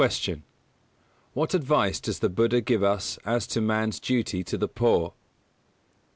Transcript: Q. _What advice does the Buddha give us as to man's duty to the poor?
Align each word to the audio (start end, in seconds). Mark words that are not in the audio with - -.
Q. 0.03 0.41
_What 1.35 1.53
advice 1.53 1.99
does 1.99 2.17
the 2.21 2.29
Buddha 2.29 2.59
give 2.59 2.81
us 2.81 3.19
as 3.23 3.45
to 3.45 3.61
man's 3.61 3.99
duty 3.99 4.43
to 4.45 4.57
the 4.57 4.67
poor? 4.67 5.13